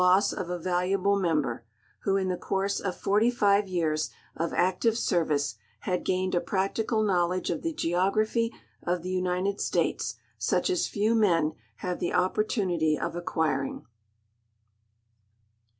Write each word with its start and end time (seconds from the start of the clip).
ss 0.01 0.33
of 0.33 0.49
a 0.49 0.57
valuable 0.57 1.15
nieniber, 1.15 1.61
who 2.05 2.17
in 2.17 2.27
the 2.27 2.35
course 2.35 2.79
of 2.79 2.95
45 2.97 3.67
years 3.67 4.09
of 4.35 4.51
active 4.51 4.97
service 4.97 5.53
had 5.81 6.03
gaineil 6.03 6.33
a 6.33 6.39
jiractieal 6.41 7.05
knowledge 7.05 7.51
of 7.51 7.61
the 7.61 7.71
geography 7.75 8.51
of 8.81 9.03
the 9.03 9.11
United 9.11 9.61
States 9.61 10.15
such 10.39 10.71
as 10.71 10.87
few 10.87 11.13
men 11.13 11.53
have 11.85 11.99
the 11.99 12.13
opportunity 12.13 12.97
of 12.97 13.15
ac«iuiring. 13.15 13.83